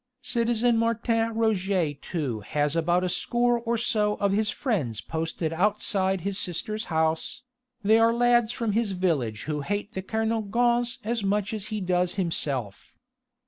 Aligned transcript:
Citizen 0.23 0.79
Martin 0.79 1.35
Roget 1.35 2.01
too 2.01 2.39
has 2.39 2.75
about 2.75 3.03
a 3.03 3.07
score 3.09 3.59
or 3.59 3.77
so 3.77 4.15
of 4.15 4.31
his 4.31 4.49
friends 4.49 4.99
posted 4.99 5.53
outside 5.53 6.21
his 6.21 6.39
sister's 6.39 6.85
house: 6.85 7.43
they 7.83 7.99
are 7.99 8.11
lads 8.11 8.51
from 8.51 8.71
his 8.71 8.93
village 8.93 9.43
who 9.43 9.61
hate 9.61 9.93
the 9.93 10.01
Kernogans 10.01 10.97
as 11.03 11.23
much 11.23 11.53
as 11.53 11.65
he 11.67 11.79
does 11.79 12.15
himself. 12.15 12.95